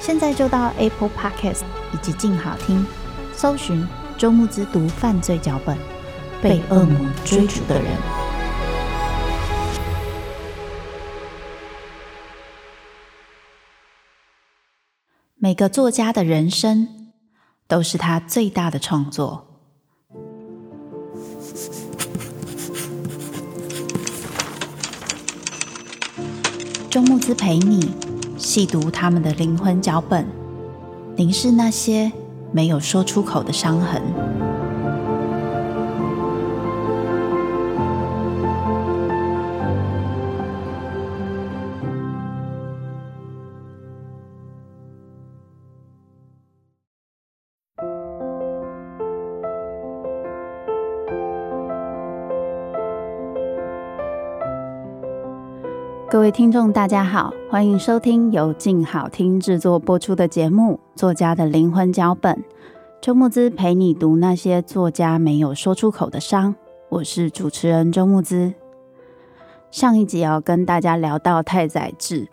[0.00, 1.60] 现在就到 Apple Podcast
[1.92, 2.84] 以及静好听，
[3.34, 3.86] 搜寻
[4.16, 5.76] 周慕姿读犯罪脚本，
[6.42, 7.92] 被恶魔追逐的人。
[15.36, 17.12] 每个作家的人生
[17.68, 19.46] 都是他最大的创作。
[26.90, 27.94] 周慕姿陪你
[28.40, 30.26] 细读他们的灵魂脚本，
[31.14, 32.10] 凝视那些
[32.50, 34.00] 没有说出口的伤痕。
[56.30, 62.32] 位听众，大家好，欢迎收听由静好听制作播出的节目《作家的灵魂脚本》。
[63.00, 66.54] 周木姿陪你读那些作家没有说出口的伤。
[66.88, 68.54] 我是主持人周木姿。
[69.72, 72.28] 上一集要跟大家聊到太宰治，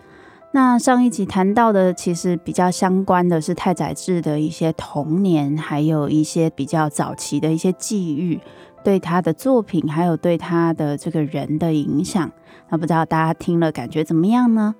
[0.51, 8.39] 那上一集谈到的其实比较相关的是太宰治的一些童年，还有一些比较早期的一些际遇。
[8.87, 12.31] 对他的作品，还有对他的这个人的影响，
[12.69, 14.73] 那不知道大家听了感觉怎么样呢？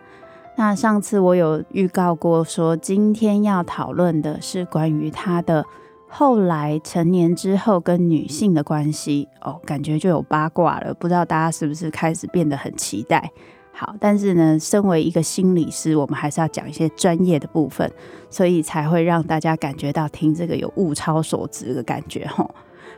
[0.56, 5.66] 那上次我有预告过，说今天要讨论的是关于他的
[6.08, 10.94] 后来成年之后跟女性的关系哦，感觉就有八卦了。
[10.94, 13.30] 不知道大家是不是开始变得很期待？
[13.74, 17.92] 好，但是呢，身为一个心理师，我们还是要讲一些专业的部分，
[18.30, 22.50] 所以才会让大家感觉到听这个有物超所值的感觉吼。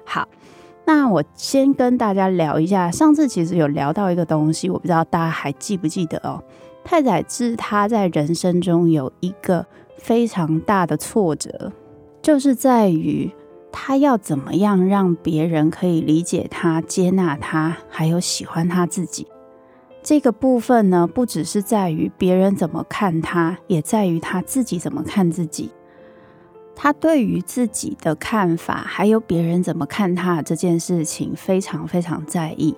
[0.05, 0.27] 好。
[0.91, 6.43] 那我先跟大家聊一下，上次其实有聊到一个东西，我不知道大家还记不记得哦。
[6.83, 9.63] 太宰治他在人生中有一个
[9.99, 11.71] 非常大的挫折，
[12.23, 13.31] 就是在于
[13.71, 19.27] 他要怎么样让别人可以理解他、接纳他，还有喜欢他自己。
[20.01, 25.69] 这个部分呢，不只是在于别人怎么看他，也在于他自己怎么看自己。
[26.81, 32.73] 他对于自己的看法，还有别人怎么看他这件事情，非常非常在意。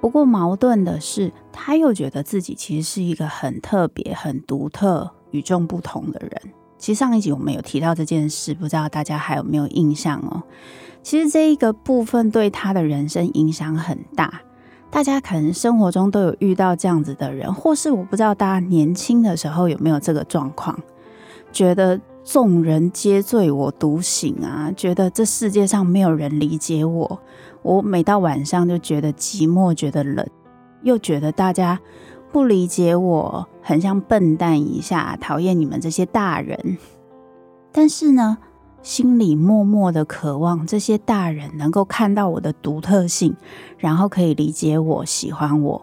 [0.00, 6.32] 不过矛盾的是，他又觉得自己其实是一个很特别、很独特、与众不同的人。
[6.78, 10.42] 其实上一集我们有提到这件事，不知道大家还有没有印象哦？
[11.04, 14.40] 其实这一个部分对他的人生影响很大。
[14.90, 20.76] 大家可能生活中都有遇到这样子的人，或是我不知道大家年轻的时候有没有这个状况，
[21.52, 22.00] 觉得。
[22.24, 24.72] 众人皆醉我独醒啊！
[24.74, 27.20] 觉得这世界上没有人理解我，
[27.60, 30.26] 我每到晚上就觉得寂寞，觉得冷，
[30.82, 31.78] 又觉得大家
[32.32, 36.78] 不理解我，很像笨蛋一下，讨厌你们这些大人。
[37.70, 38.38] 但是呢，
[38.82, 43.36] 心里默默的渴望这些大人能够看到我的独特性，
[43.76, 45.82] 然后可以理解我，喜欢我。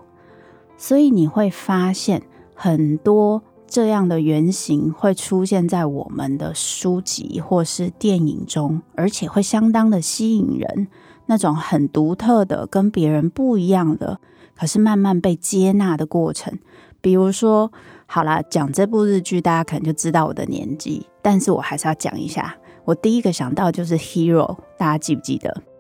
[0.76, 2.24] 所以你会发现
[2.56, 3.44] 很多。
[3.72, 10.90] 这样的原型会出现在我们的书籍或是电影中，而且会相当的吸引人。
[11.28, 14.20] 那种很独特的、跟别人不一样的，
[14.58, 16.60] 可是慢慢被接纳的过程。
[17.00, 17.72] 比如说，
[18.06, 22.54] 好啦，讲这部日剧，大家可能就知道我的年纪，但是我还是要讲一下。
[22.84, 25.50] 我第一个想到就是《Hero》，大家记不记得？《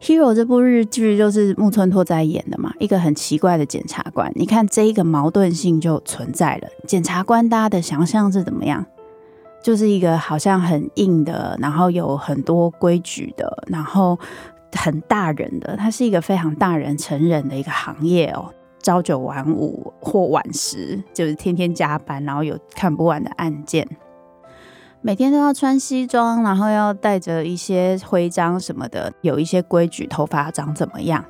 [0.00, 4.32] Hero》这部日剧就是木村拓哉演的嘛，一个很奇怪的检察官。
[4.34, 6.68] 你看这一个矛盾性就存在了。
[6.86, 8.84] 检察官大家的想象是怎么样？
[9.62, 14.18] 就是一个好像很硬的，然后有很多规矩的，然后
[14.72, 15.76] 很大人的。
[15.76, 18.50] 它是一个非常大人成人的一个行业哦，
[18.80, 23.86] 朝九晚五或晚十，就是天天加班，然后有看不完的案件。
[25.02, 31.24] 每天都要穿西装，然后要带着一些徽章什么的，有一些规矩，头发长怎么样？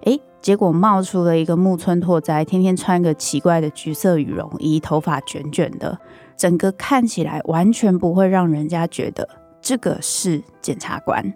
[0.00, 5.96] 诶，结果冒出了一个木村拓哉，天天穿个奇怪的橘色羽绒衣，头发卷卷的，
[6.36, 9.28] 整个看起来完全不会让人家觉得
[9.60, 11.32] 这个是检察官。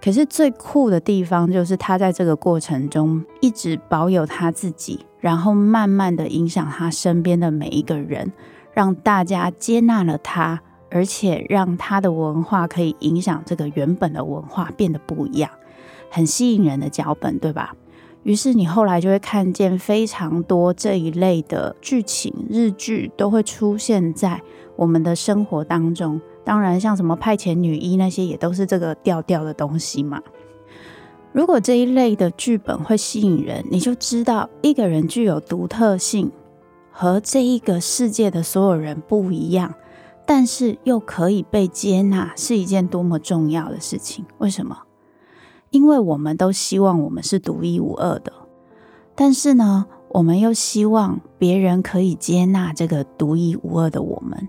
[0.00, 8.32] 可是最酷的地方就是他在这个过程中一直保有他自己，然后慢慢的影响他身边的每一个人，
[8.72, 10.62] 让大家接纳了他。
[10.94, 15.50] 而且让他的文化可以影响这个原本的文化变得不一样，
[16.08, 17.74] 很吸引人的脚本，对吧？
[18.22, 24.40] 于是你后来就会看见非常多这一类的剧情，日剧都会出现在
[24.76, 26.20] 我们的生活当中。
[26.44, 30.22] 当然，像什么派遣女医那些，也都是这个调调的东西嘛。
[31.32, 36.30] 如果这一类的剧本会吸引人，你就知道一个人具有独特性，
[36.92, 39.74] 和这一个世界的所有人不一样。
[40.26, 44.24] 但是又可以被接纳，是一件多么重要的事情。
[44.38, 44.78] 为什么？
[45.70, 48.32] 因为我们都希望我们是独一无二的，
[49.14, 54.48] 但是呢，我们又希望别人可以接纳这个独一无二的我们。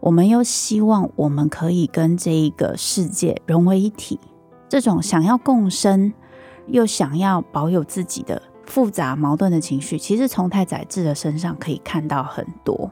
[0.00, 4.20] 我们又希望我们可以跟这一个世界融为一体。
[4.68, 6.12] 这种想要共生，
[6.66, 12.90] 又想要保有自己的复杂矛盾的情绪，其实从太宰治的身上可以看到很多。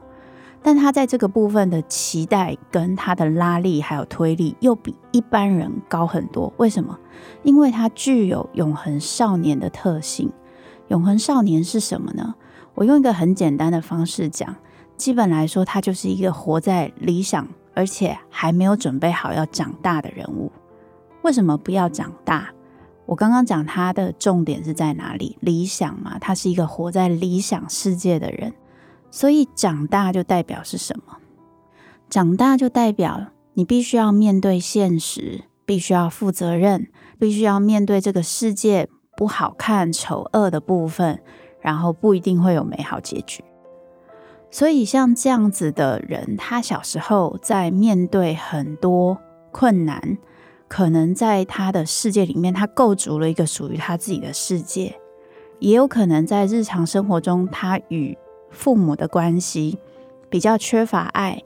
[0.61, 6.51] 但他在这个部分的期待跟他的拉力还有推力又比一般人高很多。
[6.57, 6.97] 为什么？
[7.43, 10.31] 因为他具有永恒少年的特性。
[10.89, 12.35] 永恒少年是什么呢？
[12.75, 14.55] 我用一个很简单的方式讲，
[14.97, 20.51] 基本来说，他就是一个活在理想而且还没有准备好要长大的人物。
[21.21, 22.49] 为什么不要长大？
[23.05, 25.37] 我刚刚讲他的重点是在哪里？
[25.39, 28.53] 理想嘛，他是一个活在理想世界的人。
[29.11, 31.17] 所以长大就代表是什么？
[32.09, 36.87] 长大就代表你必须要面对现实，必须要负责任，
[37.19, 41.21] 必须要面对这个世界不好看、丑恶的部分，
[41.61, 43.43] 然后不一定会有美好结局。
[44.51, 49.19] 所以像这样子的人，他小时候在面对很多
[49.51, 50.17] 困难，
[50.67, 54.99] 可能在他的世界里面，他构筑了一个属于他自己的世界，
[55.59, 58.17] 也有可能在日常生活中，他与
[58.49, 59.79] 父母的关系
[60.29, 61.41] 比较缺乏爱，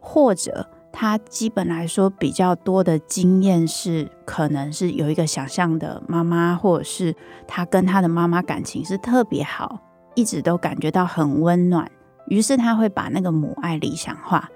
[0.00, 7.14] 或者他基本来说比较多的经验是，可能是有一个想象的妈妈，或者是
[7.46, 9.80] 他跟他的妈妈感情是特别好，
[10.14, 11.90] 一直都感觉到很温暖，
[12.26, 14.48] 于是他会把那个母爱理想化。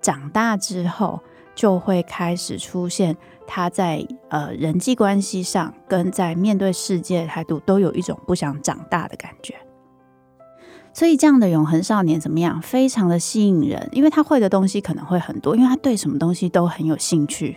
[0.00, 1.20] 长大之后，
[1.54, 3.16] 就会开始出现
[3.46, 9.54] 他在呃人际关系上，跟在面对世界的态度，都有一种不想长大的感觉。
[10.98, 12.60] 所以这样的永恒少年怎么样？
[12.60, 17.56] 非常的吸引人，因为他会的东西可能会很多，因为他对什么东西都很有兴趣，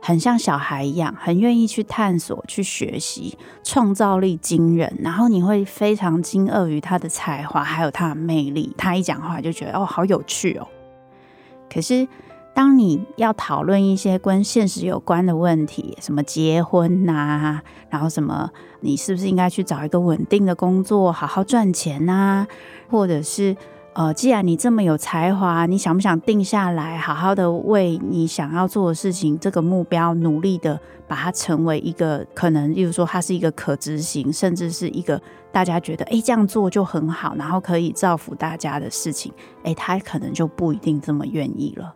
[0.00, 4.96] 很像小孩一样，很愿意去探索、去学习，创造力惊人。
[5.02, 8.72] 然后你会非常惊愕于他的才华，还有他的魅力。
[8.78, 10.68] 他一讲话就觉得哦，好有趣哦。
[11.68, 12.06] 可是。
[12.56, 17.60] 当你要讨论一些跟现实有关的问题，什么结婚呐、
[17.90, 18.50] 然后什么
[18.80, 22.46] 你是不是应该去找一个稳定的工作，好好赚钱呐、
[22.88, 23.54] 或者是
[23.92, 35.20] 呃，既然你这么有才华，你想不想定下来，好好的为你想要做的事情这个目标努力的把它成为一个可能，例如说它是一个可执行，甚至是一个
[35.52, 39.30] 大家觉得诶这样做就很好，然后可以造福大家的事情，
[39.64, 41.95] 诶，他可能就不一定这么愿意了。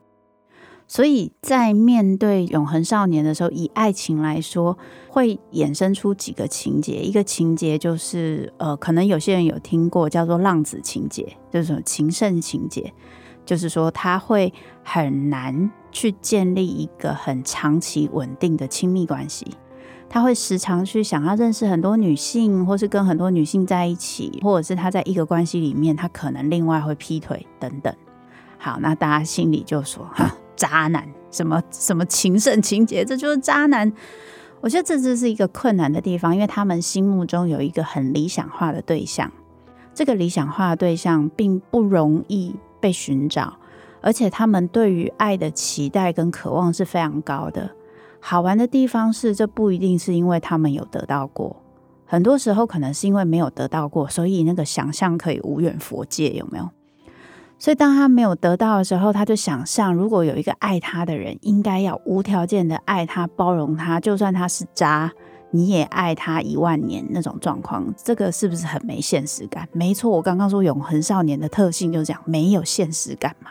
[0.91, 4.77] 所以在面对永恒少年的时候，以爱情来说，
[5.09, 7.01] 会衍生出几个情节。
[7.01, 12.93] 一个情节就是，呃，可能有些人有听过叫做浪子情节，就是情圣情节，
[13.47, 19.47] 就是说他会很难去建立一个很长期稳定的亲密关系，
[20.09, 27.95] 他会时常去想要认识很多女性，或是跟很多女性在一起，或者是他在一个关系里面，他可能另外会劈腿等等。
[28.59, 30.35] 好，那大家心里就说哈。
[30.61, 33.91] 渣男，什么什么情圣情节，这就是渣男。
[34.61, 39.33] 我觉得这就是一个困难的地方，因为他们心目中有一个很理想化的对象，
[39.95, 43.57] 这个理想化的对象并不容易被寻找，
[44.03, 47.71] 而且他们对于爱的期待跟渴望是非常高的。
[48.21, 51.57] 好玩的地方是，这不一定是因为他们有得到过，
[52.05, 56.69] 很多时候可能是因为没有得到过，所以那个想象可以无远佛界，有没有？
[57.61, 65.13] 所以，当他没有得到的时候，他就想象，如果有一个爱他的人，应该要无条件的爱他、包容他，就算他是渣，
[65.51, 67.95] 你也爱他一万年那种状况。
[68.03, 69.69] 这个是不是很没现实感？
[69.73, 73.51] 没错，我刚刚说永恒少年的特性就是这样，没有现实感嘛。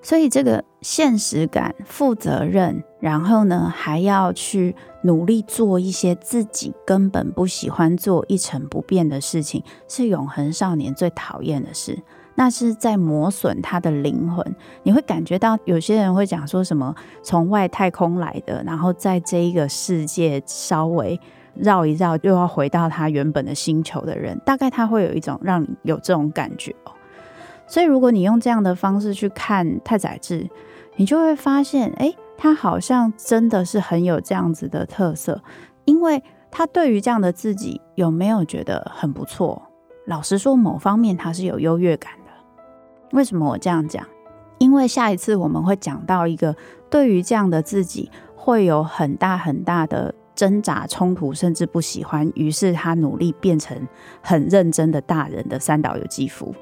[0.00, 11.98] 所以这个现实感、负责任，然后呢，还要去努力做一些自己根本不喜欢做、一成不变的事情，是永恒少年最讨厌的事。
[12.34, 14.44] 那是在磨损他的灵魂。
[14.82, 21.18] 你会感觉到有些人会讲说什么从外太空来的，然后在这一个世界稍微
[21.54, 26.92] 绕一绕，又要回到他原本的星球的人，大概他会有一种让你有这种感觉哦。
[27.66, 30.48] 所以，如果你用这样的方式去看太宰治，
[30.96, 35.40] 你就会发现，诶，他好像真的是很有这样子的特色。
[35.84, 39.62] 因为他对于这样的自己有没有觉得很不错？
[40.06, 42.12] 老实说，某方面他是有优越感。
[43.14, 44.04] 为什么我这样讲？
[44.58, 46.54] 因为下一次我们会讲到一个
[46.90, 53.76] 对于这样的自己会有很大很大的挣扎、冲突，甚至不喜欢，于是他努力变成
[54.20, 56.54] 很认真的大人的三岛由纪夫。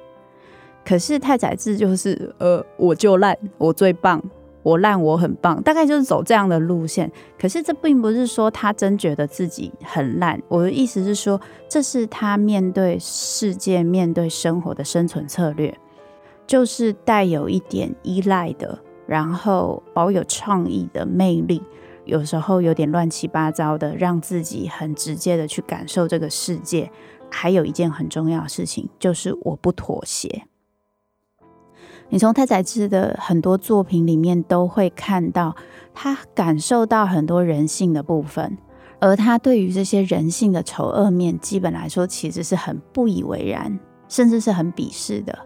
[0.85, 4.23] 可是太宰治就是呃，我就烂，我最棒，
[4.63, 7.11] 我烂，我很棒，大概就是走这样的路线。
[7.39, 15.73] 可是这并不是说他真觉得自己很烂，我的意思是说，这是他面对世界、面对生活的生存策略，
[16.47, 21.63] 就是带有一点依赖的，然后保有创意的魅力，
[22.05, 26.91] 有时候有点乱七八糟的，让自己很直接的去感受这个世界。
[27.35, 30.43] 还有一件很重要的事情，就是我不妥协。
[32.11, 35.57] 你从太宰治的很多作品里面都会看到，
[35.95, 38.59] 他感受到很多人性的部分，
[39.01, 45.39] 而他对于这些人性的丑恶面，基本来说其实是很不以为然，甚至是很鄙视的。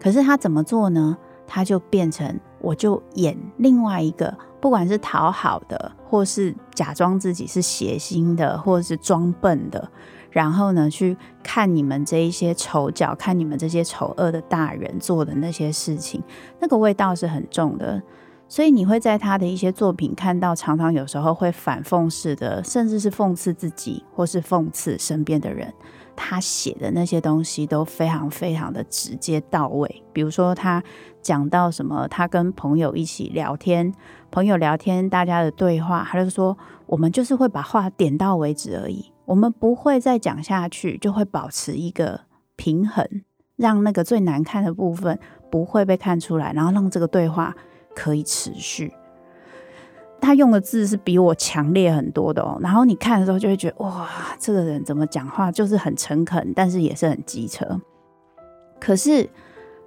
[0.00, 1.16] 可是他怎么做呢？
[1.46, 9.90] 他就变成，我就演另外一个，不管是讨好的，或是假装自己是邪心的，或是装笨的。
[10.30, 16.22] 然后呢，去看你们这一些丑角，看你们这些丑恶的大人做的那些事情，
[16.60, 18.00] 那个味道是很重的。
[18.46, 25.74] 所以你会在他的一些作品看到，常常有时候会反讽式的，甚至是讽刺自己，或是讽刺身边的人。
[26.22, 30.02] 他写的那些东西都非常非常的直接到位。
[30.12, 30.82] 比如说，他
[31.22, 33.90] 讲到什么，他跟朋友一起聊天，
[34.30, 42.20] 朋友聊天，大家的对话，他就说：“我们就是会把话点到为止而已。”我们不会再讲下去，就会保持一个
[42.56, 43.06] 平衡，
[43.56, 45.18] 让那个最难看的部分
[45.50, 47.54] 不会被看出来，然后让这个对话
[47.94, 48.92] 可以持续。
[50.20, 54.08] 他用的字是比我强烈很多的哦，然后你看的时候就会觉得哇，
[54.38, 57.80] 这个人怎么讲话就是很诚恳，但是也是很机车。
[58.78, 59.28] 可是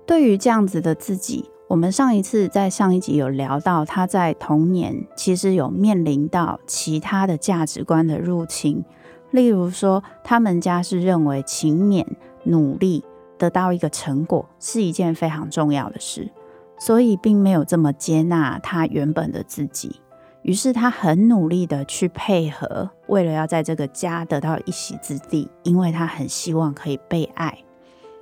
[0.05, 8.83] 对于这样子的自己，我们上一次在上一集有聊到，他在童年其实有面临到其他的价值观的入侵。
[9.31, 12.05] 例如说，他们家是认为勤勉
[12.43, 13.03] 努力
[13.39, 16.29] 得到一个成果是一件非常重要的事，
[16.77, 19.99] 所以并没有这么接纳他原本的自己。
[20.43, 27.57] 于是他很努力的去配合，为了要在这个家得到一席之地，因为他很希望可以被爱，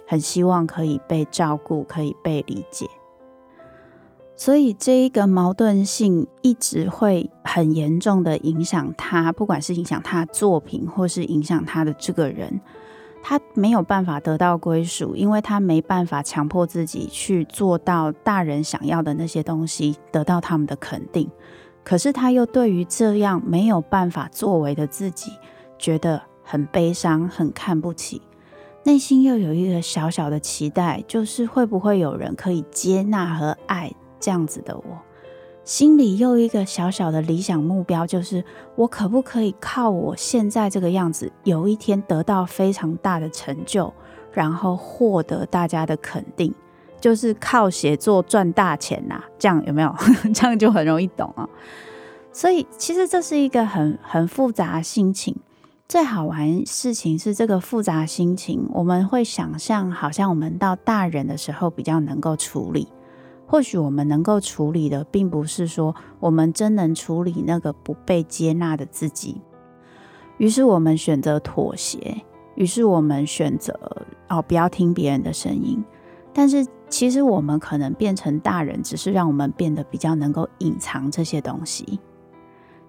[0.08, 2.88] 很希望可以被照顾，可以被理解。
[4.36, 12.62] 所以这一个矛盾性一直会很严重的影响他，不管是影响他作品，或是影响他的这个人，
[13.22, 21.30] 他没有办法得到归属，因为他没办法强迫自己去做到大人想要的那些东西，得到他们的肯定。
[21.84, 25.32] 可是他又对于这样没有办法作为的自己，
[25.78, 28.22] 觉得很悲伤，很看不起，
[28.84, 33.92] 内心又有一个小小的期待，就是会不会有人可以接纳和爱。
[34.20, 34.84] 这样子的我，
[35.64, 38.44] 心里又一个小小的理想目标，就是
[38.76, 43.92] 我可不可以靠我现在这个样子，有一天得到非常大的成就，
[44.32, 46.54] 然后获得大家的肯定，
[47.02, 49.22] 就是靠写作赚大钱呐？
[49.38, 49.94] 这样有没有？
[50.34, 51.50] 这样就很容易懂啊。
[52.32, 55.36] 所以其实这是一个很很复杂的心情。
[55.90, 62.88] 最好玩事情是这个复杂心情，我们会想象好像我们到大人的时候比较能够处理。
[63.46, 69.42] 或许我们能够处理的，并不是说我们真能处理那个不被接纳的自己，
[70.38, 72.24] 于是我们选择妥协，
[72.56, 73.78] 于是我们选择
[74.30, 75.84] 哦，不要听别人的声音。
[76.34, 82.00] 但是其实我们可能变成大人，只是让我们变得比较能够隐藏这些东西。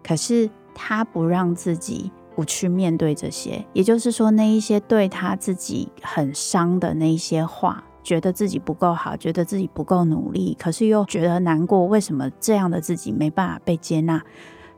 [0.03, 7.85] 可是他不让自己不去面对这些，也就是说，那一些对他自己很伤的那一些话。
[8.05, 11.85] 觉得自己不够好，觉得自己不够努力，可是又觉得难过。
[11.85, 14.21] 为什么这样的自己没办法被接纳？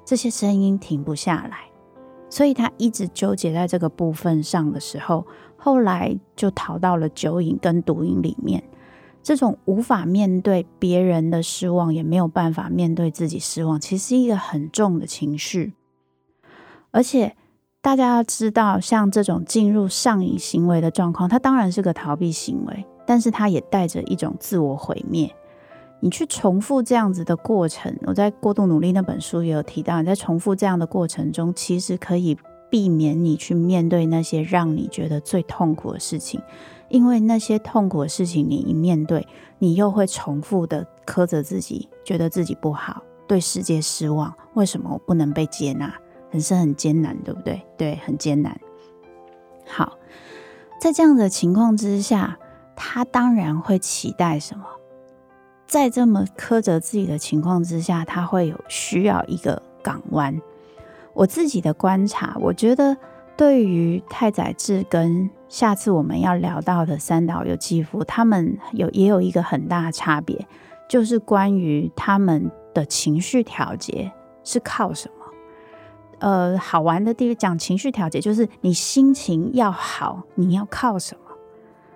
[0.05, 1.61] 这些声音停不下来，
[2.35, 5.25] 所以他一直纠结在这个部分上的时候，
[5.57, 8.61] 后来就逃到了酒瘾跟毒瘾里面。
[9.23, 15.75] 这种无法面对别人的失望，也没有办法面对自己失望，其实是一个很重的情绪。
[16.91, 17.37] 而且
[17.81, 25.33] 大家要知道，像这种进入上瘾行为的状况，它当然是个逃避行为，但是它也带着一种自我毁灭。
[26.05, 32.37] 你去重复这样子的过程，我在《过度努力》那本书也有提到，你在重复这样的过程中，其实可以
[32.69, 36.39] 避免你去面对那些让你觉得最痛苦的事情。
[36.91, 39.27] 因为那些痛苦的事情，你一面对，
[39.59, 44.31] 你又会重复的苛责自己，觉得自己不好，对世界失望。
[44.53, 45.91] 为什么我不能被接纳？
[46.31, 47.63] 人生很艰难，对不对？
[47.79, 48.61] 对，很艰难。
[49.67, 49.97] 好，
[50.79, 52.39] 在这样的情况之下，
[52.77, 54.65] 他当然会期待什么？
[55.67, 60.41] 在这么苛责自己的情况之下，他会有需要一个港湾。
[61.13, 62.97] 我自己的观察，我觉得。
[63.37, 70.47] 对于太宰治跟下次我们要聊到的三岛由纪夫，他们有也有一个很大的差别，
[70.89, 74.13] 就是关于他们的情绪调节
[74.45, 75.25] 是靠什么？
[76.21, 81.35] 呃，好玩的地方讲情绪调节，就是你心情要好，你要靠什么？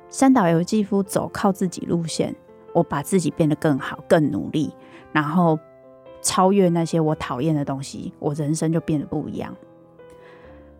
[0.08, 2.34] 三岛由纪夫走靠自己路线，
[2.72, 4.72] 我把自己变得更好，更努力，
[5.12, 5.58] 然后
[6.20, 9.54] 超越那些我讨厌的东西，我人生就变得不一样。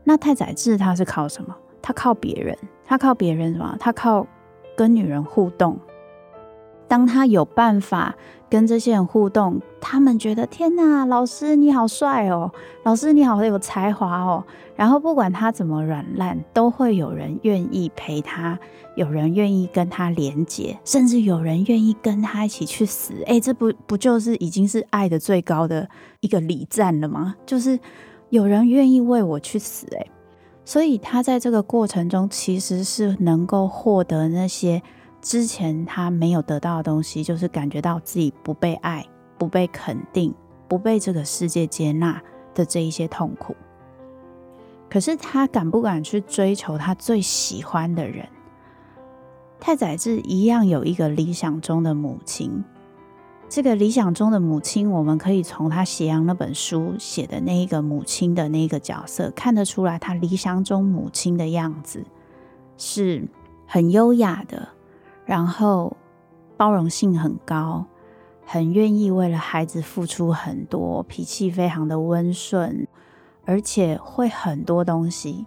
[0.04, 1.56] 那太宰治他是靠什么？
[1.82, 3.76] 他靠别人，他靠别人什么？
[3.78, 4.26] 他靠
[4.76, 5.78] 跟女人互动。
[6.88, 8.16] 当他有办法
[8.50, 12.50] 跟这些人互动，他们觉得天哪，老师你好帅哦，
[12.82, 14.42] 老师你好有才华哦。
[14.74, 18.58] 然后不管他怎么软烂，都会有人愿意陪他，
[18.96, 23.12] 有人愿意跟他连接，甚至有人愿意跟他一起去死。
[23.26, 25.88] 诶，这不不就是已经是爱的最高的
[26.20, 27.36] 一个礼赞了吗？
[27.46, 27.78] 就是。
[28.30, 30.10] 有人愿意为我去死，诶，
[30.62, 34.82] 所以他在这个过程中其实是能够获得那些
[35.20, 39.04] 之前他没有得到的东西，就是感觉到自己不被爱、
[39.36, 40.34] 不被肯定、
[40.68, 42.22] 不被这个世界接纳
[42.54, 43.56] 的这一些痛苦。
[44.88, 48.26] 可是他敢不敢去追求他最喜欢的人？
[49.60, 52.64] 太宰治一样有一个理想中的母亲。
[53.48, 62.04] 这个理想中的母亲，我们可以从他《斜阳》那本书写的那一个母亲的那个角色看得出来，他理想中母亲的样子
[62.76, 63.26] 是
[63.66, 64.68] 很优雅的，
[65.28, 65.94] 然后
[66.56, 67.84] 包容性很高，
[68.46, 72.88] 很愿意为了孩子付出很多，脾气非常的温顺，
[73.44, 75.44] 而且会很多东西。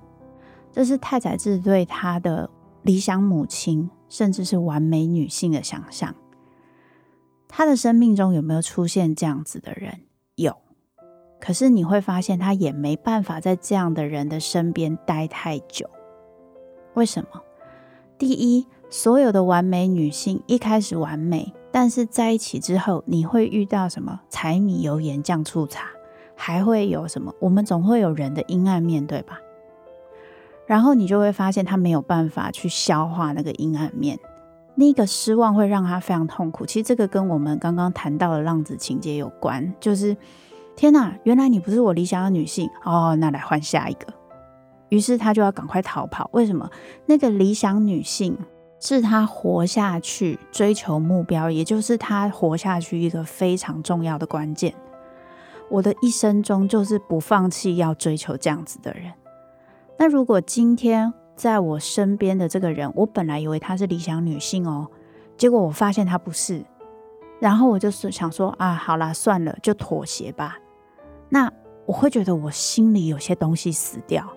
[0.71, 2.47] 这是太宰治对他的
[2.83, 6.13] 理想母亲，甚至是完美女性的想象。
[7.47, 10.01] 他的生命中有没有出现这样子的人？
[10.35, 10.55] 有，
[11.39, 15.89] 可是你会发现他也没办法在这样的人的身边待太久。
[16.93, 17.41] 为什么？
[18.19, 24.19] 第一，所有的完美女性一开始完美，但是在一起之后，你会遇到什么？
[24.29, 25.85] 柴米油盐酱醋茶，
[26.35, 27.33] 还会有什么？
[27.39, 29.39] 我们总会有人的阴暗面对吧？
[30.65, 34.19] 然后你就会发现他没有办法去消化那个阴暗面。
[34.75, 36.65] 那个失望会让他非常痛苦。
[36.65, 40.15] 其实这个跟我们刚刚谈到的浪子情节有关，就是
[40.75, 44.07] 天哪，原来你不是我理想的女性哦，那来换下一个。
[44.89, 46.29] 于是他就要赶快逃跑。
[46.33, 46.69] 为什么？
[47.05, 48.37] 那个理想女性
[48.81, 54.73] 是他活下去、追求目标，也就是他活下去一个非常重要的关键。
[55.69, 59.13] 我的一生中就是不放弃要追求这样子的人。
[59.97, 64.89] 那如果今天，在我身边的这个人，我本来以为她是理想女性哦，
[65.37, 66.65] 结果我发现她不是，
[67.39, 70.57] 然后我就是想说啊，好啦，算了，就妥协吧。
[71.29, 71.49] 那
[71.85, 74.27] 我会觉得我心里有些东西死掉。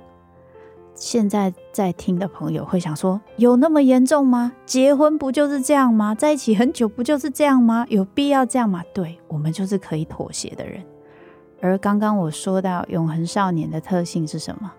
[1.05, 4.51] 现在在听的朋友会想说，有那么严重吗？
[4.65, 6.15] 结婚不就是这样吗？
[6.15, 7.85] 在一起很久不就是这样吗？
[7.91, 8.83] 有必要这样吗？
[8.95, 10.83] 对，我们就是可以妥协的人。
[11.61, 14.73] 而刚刚我说到永恒少年的特性是什么？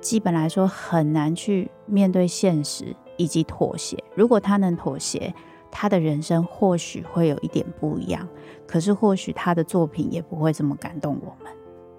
[0.00, 3.98] 基本来说很难去面对现实以及妥协。
[4.14, 5.34] 如果他能妥协，
[5.72, 8.28] 他的人生或许会有一点不一样。
[8.64, 11.52] 可是或许他的作品也不会这么感动我们。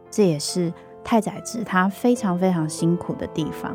[0.09, 0.73] 这也是
[1.09, 3.73] 太宰治他非常非常辛苦的地方。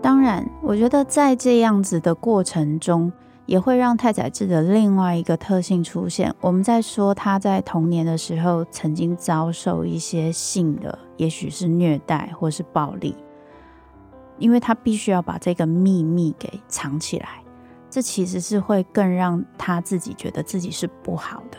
[0.00, 3.10] 当然，我觉得在这样子的过程中，
[3.46, 6.32] 也会让太宰治的另外一个特性出现。
[6.40, 13.16] 我们在说他在童年的时候曾经遭受一些性的，也许是虐待或是暴力，
[14.38, 17.42] 因为他必须要把这个秘密给藏起来。
[17.90, 21.58] 这其实是会更让他自己觉得自己是不好的。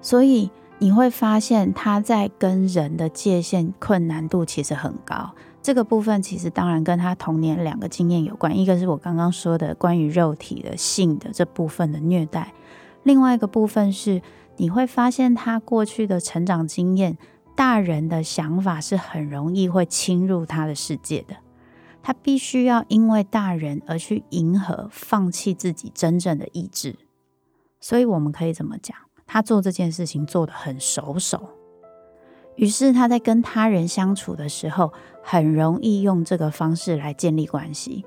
[0.00, 5.34] 所以你会发现他在跟人的界限困难度其实很高。
[5.60, 12.54] 这个部分其实当然跟他童年两个经验有关，一个是我刚刚说的关于肉体的性的这部分的虐待，
[13.02, 14.22] 另外一个部分是
[14.56, 17.18] 你会发现他过去的成长经验，
[17.56, 21.34] 大人的想法是很容易会侵入他的世界的，
[22.02, 26.96] 他必须要因为大人而去迎合，放弃自己真正的意志，
[27.80, 28.96] 所以我们可以怎么讲？
[29.26, 31.50] 他做这件事情做得很熟手。
[32.56, 38.04] 于是他在跟他人相处的时候，很容易用这个方式来建立关系。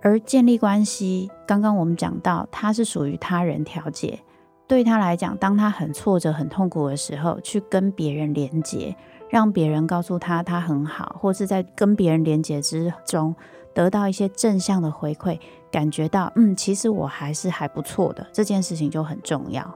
[0.00, 4.20] 而建立关系，刚刚我们讲到，他是属于他人调节。
[4.68, 8.94] 对他来讲，当他很挫折、很痛苦的时候，去跟别人连接，
[9.34, 13.34] 让别人告诉他他很好，或是在跟别人连接之中
[13.74, 15.40] 得到一些正向的回馈，
[15.72, 19.74] 感觉到嗯，其实我还是还不错的，这件事情就很重要。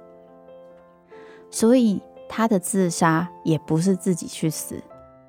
[1.51, 2.01] 所以。
[2.31, 4.77] 他的自杀也不是自己去死，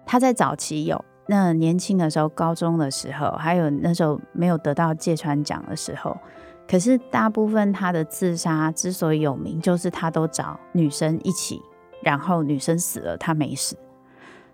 [0.06, 6.18] 他在早期有那年轻的时候，高中的时候，还有那时候没有得到芥川奖的时候。
[6.68, 11.62] 可是大部分他的自杀之所以有名，就是他都找女生一起，
[12.04, 13.78] 然后女生死了，他没死。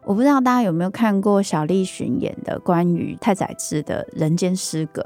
[0.06, 5.02] 我不知道大家有没有看过小栗旬演的关于太宰治的《人间失格》。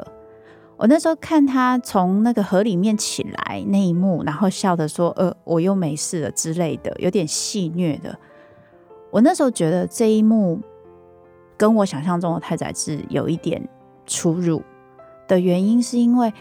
[0.76, 8.18] 我那时候看他从那个河里面起来那一幕，然后笑着说：“呃，我又没事了”之类的，有点戏谑的。
[9.10, 10.60] 我那时候觉得这一幕
[11.58, 13.62] 跟我想象中的太宰治有一点
[14.06, 14.62] 出入
[15.28, 16.32] 的原因，是因为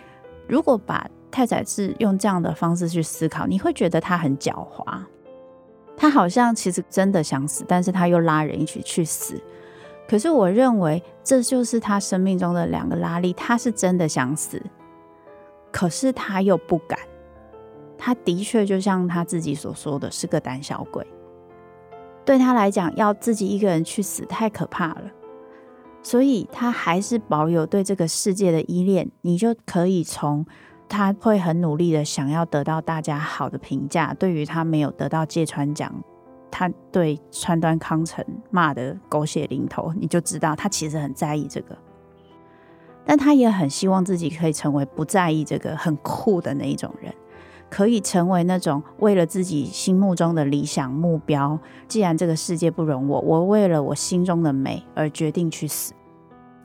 [0.48, 5.00] 如果把太宰治用这样的方式去思考，你会觉得他很狡猾，
[5.98, 9.34] 他好像其实真的想死，但是他又拉人一起去死。
[10.08, 14.62] 可是我认为这就是他生命中的两个拉力，他是真的想死，
[15.72, 16.98] 可是他又不敢。
[17.98, 21.04] 他的确就像他自己所说的，是个胆小鬼。
[22.24, 25.10] 对他来讲，要自己一个人去死太可怕了，
[26.02, 29.10] 所以他还是保有对这个世界的依恋。
[29.22, 30.46] 你就可以从
[30.88, 35.92] 他会很努力的想要得到大家好的评价，对于他没有得到芥川奖。
[36.50, 41.76] 他对川端康成骂得狗血淋头，你就知道他其实很在意这个，
[43.04, 47.14] 但他也很希望自己可以成为不在意这个很酷的那一种人，
[47.68, 55.92] 可以成为那种为了自己心目中的理想目标，既然这个世界不容我，我为了我心中的美而决定去死。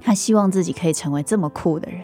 [0.01, 2.01] 他希望自己可以成为这么酷的人，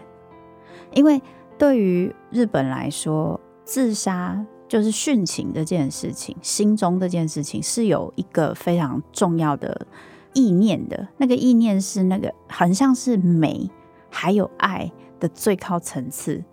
[0.92, 1.20] 因为
[1.60, 4.44] 对于日本来说，自杀。
[4.68, 9.88] 就是殉情这件事情，心中这件事情是有一个非常重要的
[10.36, 11.08] 意念的。
[11.18, 13.68] 那个意念是那个很像是美
[14.12, 16.44] 还有爱的最高层次。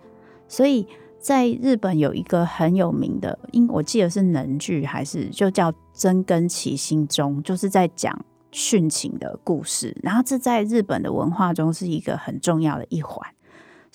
[0.47, 0.87] 所以
[1.19, 8.19] 在日本有一个很有名的，因我记得是能剧还是就叫《真根崎心中》，就是在讲
[8.51, 9.95] 殉情的故事。
[10.01, 13.31] 然后这在日本的文化中是一个很重要的一环。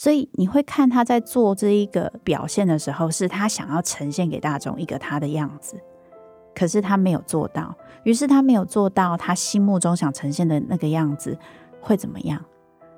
[0.02, 5.76] 所以你会看他在做这一个表现的时候，是他想要呈现给大众一个他的样子，
[6.56, 7.72] 可是他没有做到。
[8.02, 11.38] 于是他没有做到他心目中想呈现的那个样子，
[11.80, 12.44] 会怎么样？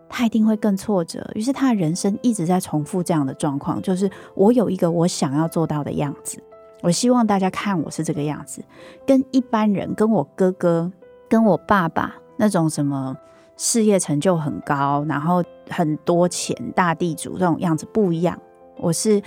[0.09, 1.31] 他一定会更挫折。
[1.35, 6.43] 于是他的人生一直在重复这样的状况，就是我有一个我想要做到的样子，
[6.81, 8.65] 我希望大家看我是这个样子，
[9.07, 10.91] 跟一般人，跟我哥哥，
[11.29, 13.15] 跟我爸爸那种什么。
[13.57, 18.39] 事业成就很高，然后很多钱，大地主这种样子不一样。
[18.77, 19.23] 我是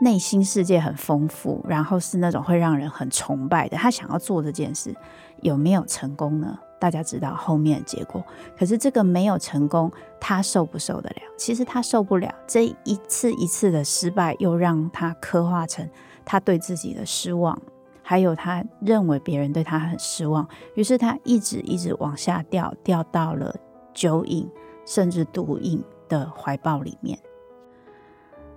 [0.00, 3.76] 内心世界很丰富，然后是那种会让人很崇拜的。
[3.76, 4.94] 他想要做这件事，
[5.42, 6.58] 有没有成功呢？
[6.80, 8.22] 大家知道后面的结果。
[8.56, 11.16] 可是这个没有成功，他受不受得了？
[11.36, 12.32] 其实他受不了。
[12.46, 15.88] 这一次一次的失败，又让他刻画成
[16.24, 17.60] 他对自己的失望。
[18.08, 23.54] 还有他认为别人对他很失望，于是他一直一直往下掉，掉到了
[23.92, 24.48] 酒瘾
[24.86, 27.18] 甚至毒瘾的怀抱里面。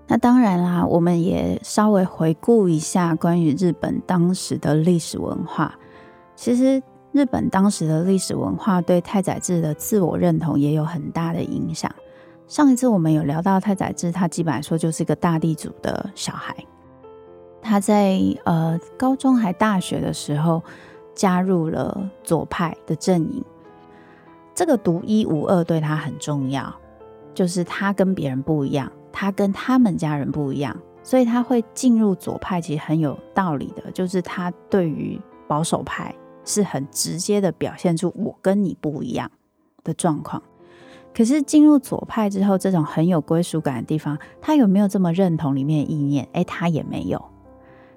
[0.07, 5.77] 那当然啦，我们也稍微回顾一下关于日本当时的历史文化。
[6.33, 11.93] 其实日本当时的历史文化对太宰治的自我认同也有很大的影响。
[12.47, 16.55] 上一次我们有聊到太宰治，他基本来说就是一个大地主的小孩。
[17.61, 20.61] 他在呃高中还大学的时候
[21.13, 23.43] 加入了左派的阵营，
[24.55, 26.73] 这个独一无二对他很重要，
[27.33, 39.29] 就是他跟别人不一样，他跟他们家人不一样，所以他会进入左派，其实很有道理的，就是他对于保守派是很直接的表现出我跟你不一样
[39.83, 40.41] 的状况。
[41.13, 46.25] 可是进入左派之后，这种很有归属感的地方，他有没有这么认同里面的意念？
[46.31, 47.21] 诶，他也没有。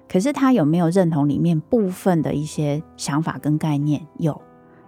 [0.07, 4.05] 可是他有没有认同里面部分的一些想法跟概念？
[4.17, 4.39] 有，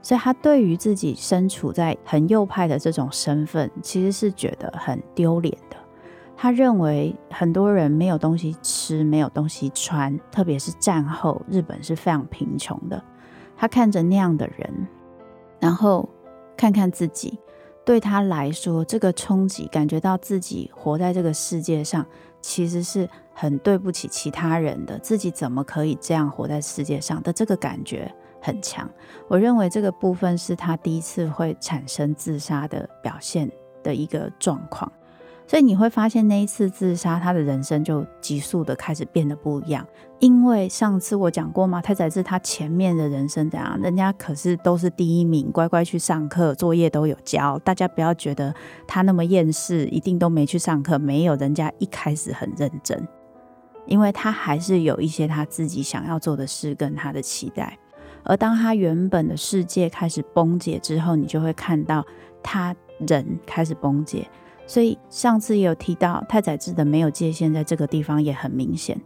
[0.02, 5.78] 所以他对于自己身处在很右派的这种身份，其实是觉得很丢脸的。
[6.40, 13.04] 他认为很多人没有东西吃，没有东西穿，特别是战后日本是非常贫穷的。
[13.56, 14.88] 他看着那样的人，
[15.60, 16.08] 然后
[16.56, 17.40] 看看自己，
[17.84, 22.06] 对他来说，这个冲击，感觉到自己活在这个世界上，
[22.40, 24.98] 其实是很对不起其他人的。
[24.98, 28.90] 自己怎么可以这样活在世界上的这个感觉很强。
[29.28, 33.48] 我认为这个部分是他第一次会产生自杀的表现
[33.84, 34.92] 的一个状况。
[35.50, 39.88] 所以你会发现那一次自杀，他的人生就急速的开始变得不一样。
[40.20, 47.58] 因为上次我讲过嘛，太宰治他前面的人生怎样，人家可是都是第一名，乖乖去上课，作业都有交。
[47.60, 48.54] 大家不要觉得
[48.86, 51.00] 他那么厌世，一定都没去上课。
[51.00, 53.08] 没有，人家一开始很认真，
[53.88, 57.78] 因为他还是有一些他自己想要做的事跟他的期待。
[58.24, 62.06] 而当他原本的世界开始崩解之后，你就会看到
[62.44, 62.76] 他
[63.08, 64.28] 人开始崩解。
[64.66, 69.00] 所以上次也有提到太宰治的没有界限，在这个地方也很明显，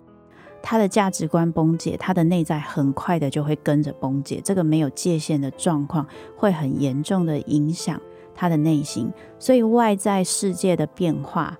[0.63, 4.41] 他的价值观崩解，他的内在很快的就会跟着崩解。
[4.44, 8.02] 这个没有界限的状况会很严重的影响
[8.34, 9.12] 他的内心。
[9.38, 11.56] 所以外在世界的变化，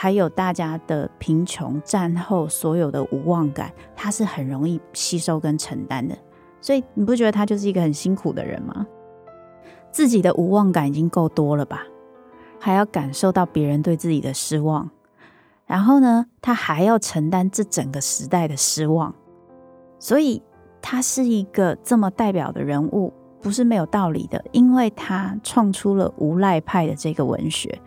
[0.00, 6.16] 还有大家的贫穷、战后所有的无望感，他是很容易吸收跟承担的。
[6.58, 8.86] 所以你不觉得他就是一个很辛苦的人吗？
[9.92, 11.82] 自己的无望感已经够多了吧？
[12.58, 14.88] 还要感受到别人对自己的失望，
[15.66, 19.14] 然后呢，他还要承担这整个时代的失望，
[19.98, 20.42] 所以
[20.80, 27.78] 他是一个这么代表的人物，不是没有道理的，因为他创出了无赖派的这个文学。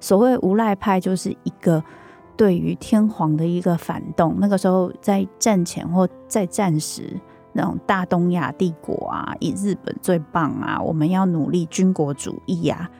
[0.00, 1.82] 所谓无赖派，就是一个
[2.36, 4.36] 对于天皇的一个反动。
[4.38, 7.18] 那个时候在战前或在战时，
[7.52, 12.90] 那种大东亚帝国啊，以日本最棒啊，我们要努力军国主义啊。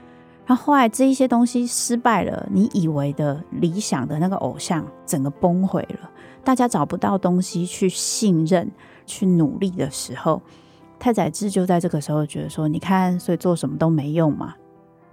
[0.46, 6.11] 然后后来这一些东西失败了，你以为的理想的那个偶像整个崩毁了，
[6.42, 8.70] 大家找不到东西去信任、
[9.04, 10.40] 去努力的时候，
[10.98, 14.54] 太宰治就在这个时候觉得说：“你看，所以做什么都没用嘛，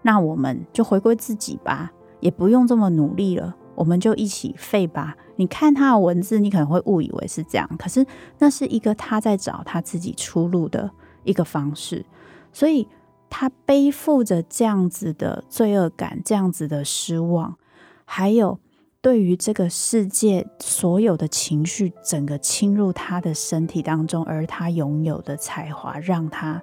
[0.05, 8.05] 那我们就回归自己吧，也不用这么努力了，我们就一起废吧。”你看他的文字，你可能会误以为是这样，可是
[8.39, 10.89] 那是一个他在找他自己出路的
[11.23, 12.05] 一个方式，
[12.53, 12.87] 所以。
[13.27, 17.57] 他背负着这样子的罪恶感，这样子的失望，
[18.05, 18.59] 还有
[19.01, 26.61] 对于这个世界所有的情绪，整个侵入他的身体当中，而他拥有的才华，让他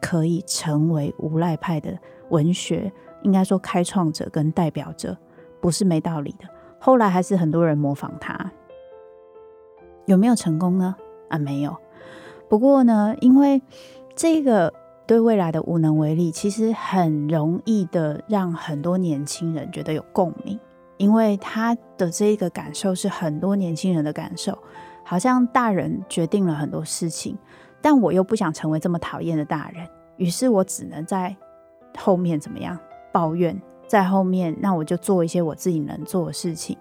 [0.00, 1.98] 可以成为无赖派的
[2.30, 5.16] 文学，应该说开创者跟代表者，
[5.60, 6.48] 不是没道理的。
[6.78, 8.50] 后来还是很多人模仿他，
[10.06, 10.94] 有没有成功呢？
[11.28, 11.76] 啊，没有。
[12.48, 13.62] 不过呢，因为
[14.14, 14.72] 这个。
[15.08, 20.58] 对未来的无能为力，其实很容易的让很多年轻人觉得有共鸣，
[20.96, 24.58] 因为他的这个感受是很多年轻人的感受，
[25.04, 27.38] 好像大人决定了很多事情，
[27.80, 29.86] 但我又不想成为这么讨厌的大人，
[30.16, 31.36] 于是我只能在
[31.96, 32.78] 后面怎么样
[33.12, 36.76] 抱怨，在后面，那我就做一些我自己能做的事情，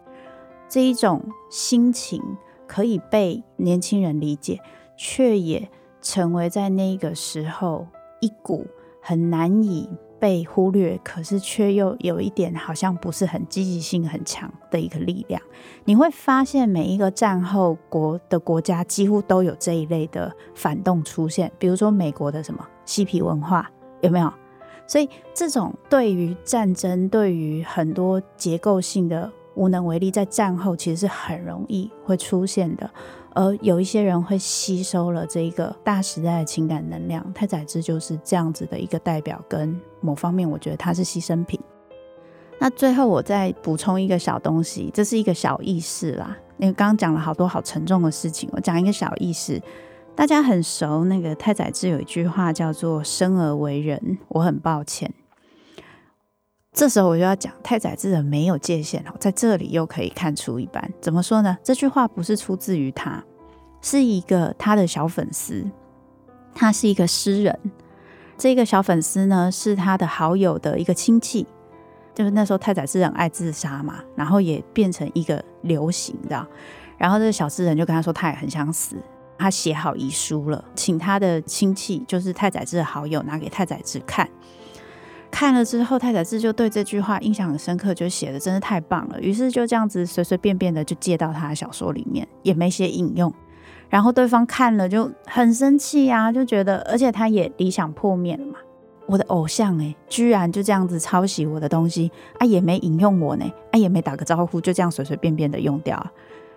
[0.70, 2.22] 这一种心情
[2.68, 4.60] 可以被年轻人理解，
[4.96, 5.70] 却也
[6.02, 7.88] 成为在那个时候。
[8.22, 8.66] 一股
[9.02, 9.88] 很难以
[10.20, 15.40] 被忽略，可是却又有一点好像不是很积极性很强的一个力量。
[15.84, 23.70] 你会发现每一个战后国的国家几乎都有这一类的反动出现，比如说美国的什么嬉皮文化
[24.02, 24.34] 有没有？
[24.88, 32.90] 所以这种对于战争、对于很多结构性的无能为力，在战后其实是很容易会出现的。
[33.34, 39.44] 而有一些人会吸收了这一个大时代的情感能量，太宰治就是这样子的一个代表。
[39.50, 41.60] 跟某方面，我觉得他是牺牲品。
[42.60, 46.38] 那最后我再补充一个小东西，这是一个小意识啦。
[46.58, 49.62] 因为刚刚讲了好多好沉重的事情，我讲一个小意识。
[50.16, 55.14] 大家很熟，那个太宰治有一句话叫做“生而为人，我很抱歉”。
[56.72, 60.90] 这时候我就要讲太宰治的没有界限哦，在这里又可以看出一斑。
[61.02, 61.58] 怎么说呢？
[61.62, 63.22] 这句话不是出自于他，
[63.82, 65.70] 是一个他的小粉丝，
[66.54, 67.60] 他是一个诗人。
[68.38, 71.46] 这个小粉丝呢，是他的好友的一个亲戚。
[72.14, 76.48] 就是那时候太宰治很爱自杀嘛，然后也变成一个流行的。
[76.98, 78.96] 然后这个小诗人就跟他说，他也很想死，
[79.38, 84.28] 他写好遗书了，请他的亲戚，就是太宰治的好友，拿给太宰治看。
[85.32, 89.20] 看了之后，太宰治就对这句话印象很深刻，就写的真的太棒了。
[89.20, 93.34] 于是就这样子随随便便的就借到他的小说里面，也没写引用。
[93.90, 98.56] 然后对方看了就很生气啊，就觉得，而且他也理想破灭了嘛。
[99.08, 106.04] 我的偶像哎，居然就这样子抄袭我的东西啊，也没引用我呢，啊也没打个招呼，就这样随随便便的用掉。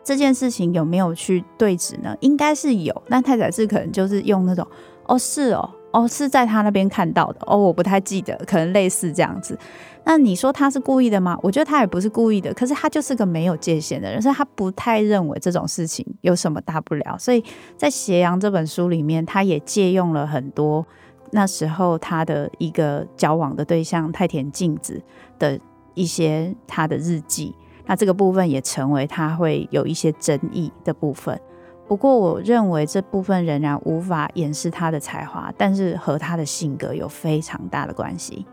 [0.08, 2.16] 这件事情有没有去对质呢？
[2.20, 4.66] 应该是有，但太宰治可能就是用那种
[5.04, 9.58] 哦是哦哦是在他那边看到的哦，我不太记得，可能类似这样子。
[10.04, 11.38] 那你说他是故意的吗？
[11.42, 17.14] 我觉得他也不是故意的，可是他就是个没有界限的人，所以他不太认为这种事情有什么大不了。
[17.18, 17.44] 所以
[17.76, 20.86] 在《斜阳》这本书里面，他也借用了很多。
[21.30, 24.98] 那时候他的一个交往的对象太田静子
[25.38, 25.60] 的
[25.92, 27.54] 一些他的日记，
[27.88, 31.40] 那这个部分也成为他会有一些争议的部分。
[31.88, 38.44] 不过我认为这部分仍然无法掩饰他的才华，但是和他的性格有非常大的关系。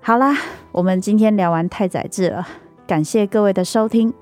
[0.00, 0.34] 好啦，
[0.72, 2.46] 我们今天聊完太宰治了，
[2.84, 4.12] 感谢各位的收听。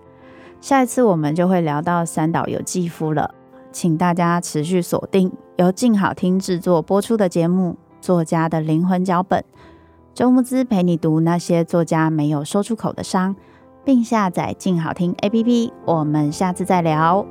[0.61, 3.35] 下一次我们就会聊到三岛由纪夫了。
[3.73, 9.41] 请大家持续锁定由静好听制作播出的节目《作家的灵魂脚本》，
[10.17, 13.37] 周慕姿陪你读那些作家没有说出口的伤，
[13.85, 15.71] 并下载静好听 APP。
[15.85, 17.27] 我们下次再聊。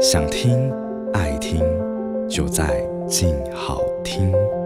[0.00, 0.72] 想听，
[1.12, 1.62] 爱听，
[2.26, 4.61] 就在静好听。